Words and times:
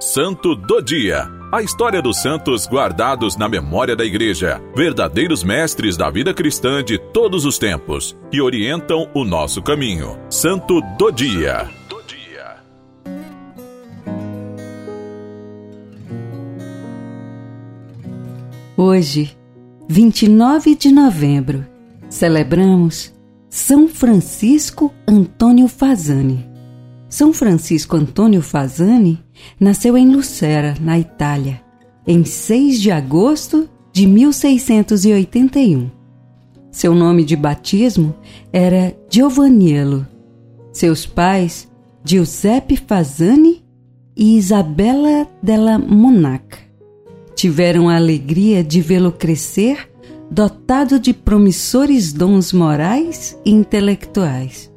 Santo 0.00 0.54
do 0.54 0.80
Dia. 0.80 1.28
A 1.50 1.60
história 1.60 2.00
dos 2.00 2.22
santos 2.22 2.68
guardados 2.68 3.36
na 3.36 3.48
memória 3.48 3.96
da 3.96 4.04
Igreja, 4.04 4.62
verdadeiros 4.72 5.42
mestres 5.42 5.96
da 5.96 6.08
vida 6.08 6.32
cristã 6.32 6.84
de 6.84 6.98
todos 6.98 7.44
os 7.44 7.58
tempos, 7.58 8.16
que 8.30 8.40
orientam 8.40 9.10
o 9.12 9.24
nosso 9.24 9.60
caminho. 9.60 10.16
Santo 10.30 10.80
do 10.96 11.10
Dia. 11.10 11.68
Hoje, 18.76 19.36
29 19.88 20.76
de 20.76 20.92
novembro, 20.92 21.66
celebramos 22.08 23.12
São 23.50 23.88
Francisco 23.88 24.94
Antônio 25.08 25.66
Fazani. 25.66 26.57
São 27.08 27.32
Francisco 27.32 27.96
Antônio 27.96 28.42
Fazani 28.42 29.18
nasceu 29.58 29.96
em 29.96 30.10
Lucera, 30.10 30.74
na 30.80 30.98
Itália, 30.98 31.62
em 32.06 32.24
6 32.24 32.80
de 32.80 32.90
agosto 32.90 33.68
de 33.92 34.06
1681. 34.06 35.90
Seu 36.70 36.94
nome 36.94 37.24
de 37.24 37.34
batismo 37.34 38.14
era 38.52 38.94
Giovanniello. 39.08 40.06
Seus 40.70 41.06
pais, 41.06 41.66
Giuseppe 42.04 42.76
Fazani 42.76 43.64
e 44.14 44.36
Isabella 44.36 45.26
della 45.42 45.78
Monaca, 45.78 46.58
tiveram 47.34 47.88
a 47.88 47.96
alegria 47.96 48.62
de 48.62 48.80
vê-lo 48.80 49.12
crescer 49.12 49.90
dotado 50.30 51.00
de 51.00 51.14
promissores 51.14 52.12
dons 52.12 52.52
morais 52.52 53.38
e 53.44 53.50
intelectuais. 53.50 54.67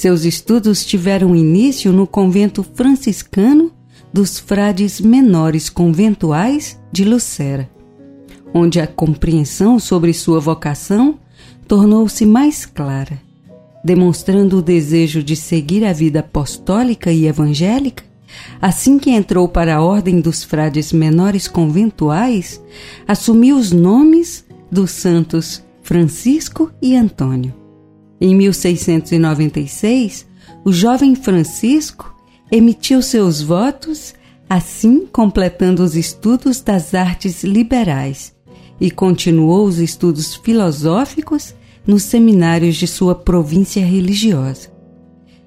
Seus 0.00 0.24
estudos 0.24 0.82
tiveram 0.82 1.36
início 1.36 1.92
no 1.92 2.06
convento 2.06 2.62
franciscano 2.62 3.70
dos 4.10 4.38
frades 4.38 4.98
menores 4.98 5.68
conventuais 5.68 6.80
de 6.90 7.04
Lucera, 7.04 7.68
onde 8.54 8.80
a 8.80 8.86
compreensão 8.86 9.78
sobre 9.78 10.14
sua 10.14 10.40
vocação 10.40 11.18
tornou-se 11.68 12.24
mais 12.24 12.64
clara, 12.64 13.20
demonstrando 13.84 14.56
o 14.56 14.62
desejo 14.62 15.22
de 15.22 15.36
seguir 15.36 15.84
a 15.84 15.92
vida 15.92 16.20
apostólica 16.20 17.12
e 17.12 17.26
evangélica. 17.26 18.02
Assim 18.58 18.98
que 18.98 19.10
entrou 19.10 19.46
para 19.50 19.76
a 19.76 19.82
ordem 19.82 20.18
dos 20.18 20.42
frades 20.42 20.94
menores 20.94 21.46
conventuais, 21.46 22.58
assumiu 23.06 23.58
os 23.58 23.70
nomes 23.70 24.46
dos 24.72 24.92
santos 24.92 25.62
Francisco 25.82 26.72
e 26.80 26.96
Antônio. 26.96 27.59
Em 28.20 28.34
1696, 28.34 30.26
o 30.64 30.72
jovem 30.72 31.14
Francisco 31.14 32.14
emitiu 32.52 33.00
seus 33.00 33.40
votos, 33.40 34.14
assim 34.48 35.06
completando 35.06 35.82
os 35.82 35.96
estudos 35.96 36.60
das 36.60 36.94
artes 36.94 37.42
liberais 37.44 38.34
e 38.80 38.90
continuou 38.90 39.64
os 39.64 39.78
estudos 39.78 40.34
filosóficos 40.34 41.54
nos 41.86 42.02
seminários 42.02 42.76
de 42.76 42.86
sua 42.86 43.14
província 43.14 43.84
religiosa. 43.84 44.68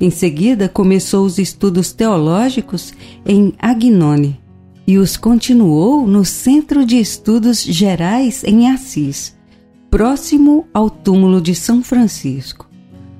Em 0.00 0.10
seguida, 0.10 0.68
começou 0.68 1.26
os 1.26 1.38
estudos 1.38 1.92
teológicos 1.92 2.92
em 3.26 3.52
Agnone 3.58 4.40
e 4.86 4.96
os 4.98 5.16
continuou 5.16 6.06
no 6.06 6.24
Centro 6.24 6.84
de 6.84 6.98
Estudos 6.98 7.62
Gerais 7.62 8.42
em 8.44 8.70
Assis, 8.70 9.36
próximo 9.90 10.66
ao 10.72 10.88
túmulo 10.88 11.40
de 11.40 11.54
São 11.54 11.82
Francisco. 11.82 12.68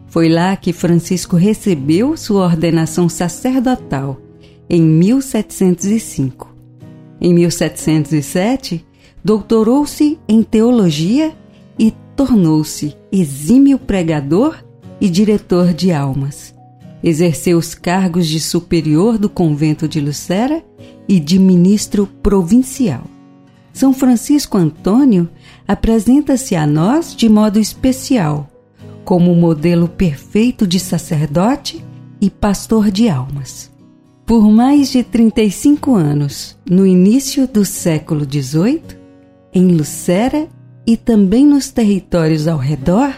Foi 0.07 0.29
lá 0.29 0.57
que 0.57 0.73
Francisco 0.73 1.37
recebeu 1.37 2.17
sua 2.17 2.45
ordenação 2.45 3.09
sacerdotal, 3.09 4.21
em 4.69 4.81
1705. 4.81 6.55
Em 7.21 7.35
1707, 7.35 8.85
doutorou-se 9.23 10.19
em 10.29 10.43
teologia 10.43 11.37
e 11.79 11.93
tornou-se 12.17 12.97
exímio 13.11 13.79
pregador 13.79 14.65
e 15.01 15.09
diretor 15.09 15.75
de 15.75 15.93
almas. 15.93 16.55
Exerceu 17.03 17.59
os 17.59 17.75
cargos 17.75 18.27
de 18.27 18.39
superior 18.39 19.19
do 19.19 19.29
convento 19.29 19.89
de 19.89 20.01
Lucera 20.01 20.63
e 21.09 21.19
de 21.19 21.39
ministro 21.39 22.07
provincial. 22.23 23.05
São 23.73 23.93
Francisco 23.93 24.59
Antônio 24.59 25.29
apresenta-se 25.67 26.57
a 26.57 26.67
nós 26.67 27.15
de 27.15 27.29
modo 27.29 27.59
especial, 27.59 28.49
como 29.05 29.35
modelo 29.35 29.89
perfeito 29.89 30.67
de 30.67 30.79
sacerdote 30.79 31.85
e 32.21 32.29
pastor 32.29 32.91
de 32.91 33.09
almas. 33.09 33.71
Por 34.27 34.49
mais 34.51 34.91
de 34.91 35.03
35 35.03 35.95
anos, 35.95 36.57
no 36.69 36.87
início 36.87 37.49
do 37.49 37.65
século 37.65 38.25
XVIII, 38.25 38.83
em 39.53 39.69
Lucera 39.69 40.49
e 40.87 40.97
também 40.97 41.45
nos 41.45 41.71
territórios 41.71 42.47
ao 42.47 42.59
redor, 42.59 43.13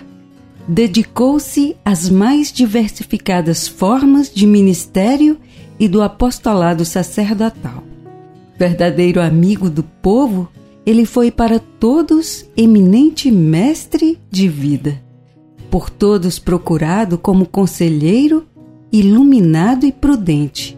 dedicou-se 0.67 1.77
às 1.85 2.09
mais 2.09 2.53
diversificadas 2.53 3.69
formas 3.69 4.33
de 4.33 4.47
ministério 4.47 5.39
e 5.79 5.89
do 5.89 6.01
apostolado 6.01 6.85
sacerdotal. 6.85 7.92
Verdadeiro 8.57 9.21
amigo 9.21 9.71
do 9.71 9.83
povo, 9.83 10.49
ele 10.85 11.05
foi 11.05 11.31
para 11.31 11.59
todos 11.59 12.47
eminente 12.57 13.31
mestre 13.31 14.19
de 14.31 14.49
vida, 14.49 15.03
por 15.71 15.89
todos 15.89 16.39
procurado 16.39 17.17
como 17.17 17.47
conselheiro, 17.47 18.47
iluminado 18.93 19.87
e 19.87 19.93
prudente, 19.93 20.77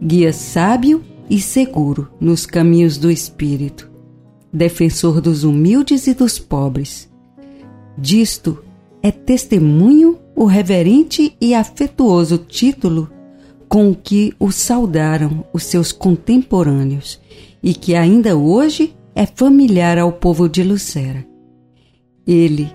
guia 0.00 0.32
sábio 0.32 1.02
e 1.28 1.40
seguro 1.40 2.08
nos 2.20 2.46
caminhos 2.46 2.96
do 2.96 3.10
Espírito, 3.10 3.90
defensor 4.52 5.20
dos 5.20 5.44
humildes 5.44 6.06
e 6.06 6.14
dos 6.14 6.38
pobres. 6.38 7.10
Disto 7.98 8.58
é 9.02 9.10
testemunho 9.10 10.18
o 10.34 10.44
reverente 10.44 11.36
e 11.40 11.54
afetuoso 11.54 12.38
título 12.38 13.10
com 13.70 13.94
que 13.94 14.34
o 14.36 14.50
saudaram 14.50 15.44
os 15.52 15.62
seus 15.62 15.92
contemporâneos 15.92 17.20
e 17.62 17.72
que 17.72 17.94
ainda 17.94 18.36
hoje 18.36 18.96
é 19.14 19.24
familiar 19.24 19.96
ao 19.96 20.12
povo 20.12 20.48
de 20.48 20.64
Lucera. 20.64 21.24
Ele, 22.26 22.68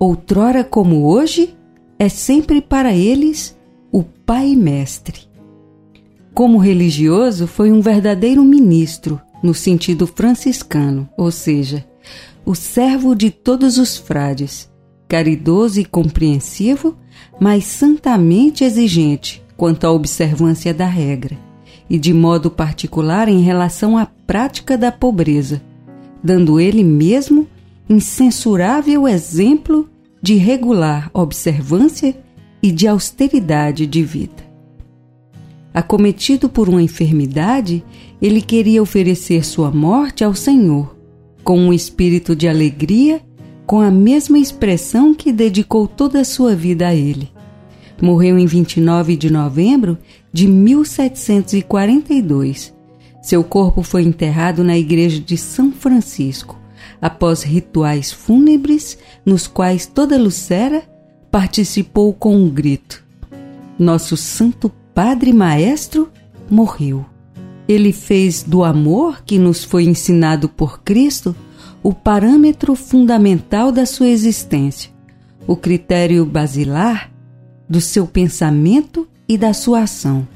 outrora 0.00 0.64
como 0.64 1.06
hoje, 1.06 1.56
é 1.96 2.08
sempre 2.08 2.60
para 2.60 2.92
eles 2.92 3.56
o 3.92 4.02
Pai 4.02 4.56
Mestre. 4.56 5.20
Como 6.34 6.58
religioso, 6.58 7.46
foi 7.46 7.70
um 7.70 7.80
verdadeiro 7.80 8.42
ministro 8.42 9.20
no 9.44 9.54
sentido 9.54 10.08
franciscano, 10.08 11.08
ou 11.16 11.30
seja, 11.30 11.86
o 12.44 12.56
servo 12.56 13.14
de 13.14 13.30
todos 13.30 13.78
os 13.78 13.96
frades, 13.96 14.68
caridoso 15.06 15.78
e 15.78 15.84
compreensivo, 15.84 16.98
mas 17.38 17.64
santamente 17.64 18.64
exigente 18.64 19.41
quanto 19.62 19.84
à 19.84 19.92
observância 19.92 20.74
da 20.74 20.86
regra, 20.86 21.38
e 21.88 21.96
de 21.96 22.12
modo 22.12 22.50
particular 22.50 23.28
em 23.28 23.42
relação 23.42 23.96
à 23.96 24.04
prática 24.04 24.76
da 24.76 24.90
pobreza, 24.90 25.62
dando 26.20 26.58
ele 26.58 26.82
mesmo 26.82 27.46
incensurável 27.88 29.06
exemplo 29.06 29.88
de 30.20 30.34
regular 30.34 31.08
observância 31.14 32.12
e 32.60 32.72
de 32.72 32.88
austeridade 32.88 33.86
de 33.86 34.02
vida. 34.02 34.42
Acometido 35.72 36.48
por 36.48 36.68
uma 36.68 36.82
enfermidade, 36.82 37.84
ele 38.20 38.42
queria 38.42 38.82
oferecer 38.82 39.44
sua 39.44 39.70
morte 39.70 40.24
ao 40.24 40.34
Senhor, 40.34 40.96
com 41.44 41.56
um 41.56 41.72
espírito 41.72 42.34
de 42.34 42.48
alegria 42.48 43.20
com 43.64 43.80
a 43.80 43.92
mesma 43.92 44.40
expressão 44.40 45.14
que 45.14 45.32
dedicou 45.32 45.86
toda 45.86 46.20
a 46.20 46.24
sua 46.24 46.52
vida 46.52 46.88
a 46.88 46.94
ele. 46.96 47.30
Morreu 48.00 48.38
em 48.38 48.46
29 48.46 49.16
de 49.16 49.30
novembro 49.30 49.98
de 50.32 50.48
1742. 50.48 52.72
Seu 53.22 53.44
corpo 53.44 53.82
foi 53.82 54.02
enterrado 54.02 54.64
na 54.64 54.76
igreja 54.76 55.20
de 55.20 55.36
São 55.36 55.70
Francisco, 55.70 56.58
após 57.00 57.42
rituais 57.42 58.10
fúnebres 58.10 58.98
nos 59.24 59.46
quais 59.46 59.86
toda 59.86 60.18
Lucera 60.18 60.82
participou 61.30 62.12
com 62.12 62.36
um 62.36 62.50
grito: 62.50 63.04
Nosso 63.78 64.16
Santo 64.16 64.68
Padre 64.92 65.32
Maestro 65.32 66.10
morreu. 66.50 67.06
Ele 67.68 67.92
fez 67.92 68.42
do 68.42 68.64
amor 68.64 69.22
que 69.24 69.38
nos 69.38 69.62
foi 69.62 69.84
ensinado 69.84 70.48
por 70.48 70.82
Cristo 70.82 71.34
o 71.82 71.94
parâmetro 71.94 72.74
fundamental 72.74 73.70
da 73.70 73.86
sua 73.86 74.08
existência, 74.08 74.90
o 75.46 75.56
critério 75.56 76.26
basilar 76.26 77.11
do 77.68 77.80
seu 77.80 78.06
pensamento 78.06 79.08
e 79.28 79.38
da 79.38 79.52
sua 79.52 79.82
ação, 79.82 80.26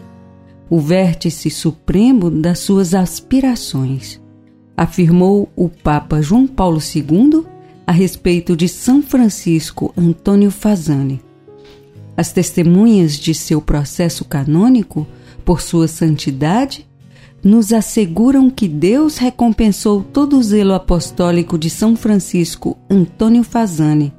o 0.69 0.81
vértice 0.81 1.51
supremo 1.51 2.31
das 2.31 2.59
suas 2.61 2.95
aspirações, 2.95 4.21
afirmou 4.77 5.49
o 5.55 5.69
Papa 5.69 6.21
João 6.21 6.47
Paulo 6.47 6.79
II 6.81 7.45
a 7.87 7.93
respeito 7.93 8.57
de 8.57 8.69
São 8.69 9.01
Francisco 9.01 9.93
Antônio 9.97 10.51
Fazani. 10.51 11.21
As 12.17 12.33
testemunhas 12.33 13.15
de 13.15 13.35
seu 13.35 13.61
processo 13.61 14.25
canônico, 14.25 15.07
por 15.45 15.61
sua 15.61 15.87
santidade, 15.87 16.87
nos 17.45 17.73
asseguram 17.73 18.51
que 18.51 18.67
Deus 18.67 19.19
recompensou 19.19 20.03
todo 20.03 20.37
o 20.37 20.43
zelo 20.43 20.73
apostólico 20.73 21.57
de 21.57 21.71
São 21.71 21.95
Francisco 21.95 22.77
Antônio 22.91 23.45
Fazani, 23.45 24.13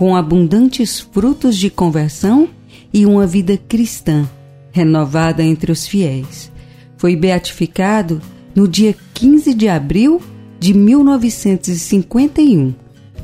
com 0.00 0.16
abundantes 0.16 0.98
frutos 0.98 1.54
de 1.58 1.68
conversão 1.68 2.48
e 2.90 3.04
uma 3.04 3.26
vida 3.26 3.58
cristã 3.58 4.26
renovada 4.72 5.42
entre 5.42 5.70
os 5.70 5.86
fiéis. 5.86 6.50
Foi 6.96 7.14
beatificado 7.14 8.22
no 8.54 8.66
dia 8.66 8.96
15 9.12 9.52
de 9.52 9.68
abril 9.68 10.18
de 10.58 10.72
1951 10.72 12.72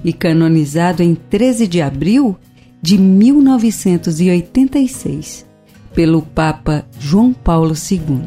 e 0.04 0.12
canonizado 0.12 1.02
em 1.02 1.14
13 1.14 1.66
de 1.66 1.80
abril 1.80 2.36
de 2.82 2.98
1986 2.98 5.46
pelo 5.94 6.20
Papa 6.20 6.84
João 7.00 7.32
Paulo 7.32 7.72
II. 7.72 8.20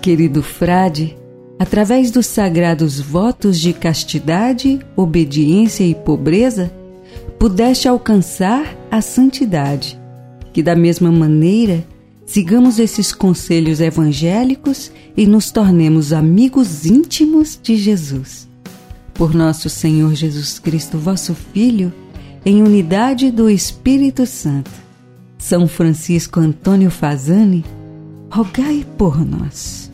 Querido 0.00 0.40
frade, 0.40 1.20
através 1.58 2.10
dos 2.10 2.26
sagrados 2.26 3.00
votos 3.00 3.60
de 3.60 3.72
castidade, 3.72 4.80
obediência 4.96 5.84
e 5.84 5.94
pobreza, 5.94 6.72
pudeste 7.38 7.88
alcançar 7.88 8.76
a 8.90 9.00
santidade. 9.00 10.00
Que 10.52 10.62
da 10.62 10.74
mesma 10.74 11.10
maneira 11.10 11.84
sigamos 12.26 12.78
esses 12.78 13.12
conselhos 13.12 13.80
evangélicos 13.80 14.90
e 15.16 15.26
nos 15.26 15.50
tornemos 15.50 16.12
amigos 16.12 16.86
íntimos 16.86 17.58
de 17.62 17.76
Jesus. 17.76 18.48
Por 19.14 19.34
nosso 19.34 19.68
Senhor 19.68 20.14
Jesus 20.14 20.58
Cristo, 20.58 20.98
vosso 20.98 21.34
Filho, 21.34 21.92
em 22.44 22.62
unidade 22.62 23.30
do 23.30 23.48
Espírito 23.48 24.26
Santo. 24.26 24.70
São 25.38 25.68
Francisco 25.68 26.40
Antônio 26.40 26.90
Fazani, 26.90 27.64
rogai 28.30 28.86
por 28.96 29.24
nós. 29.24 29.91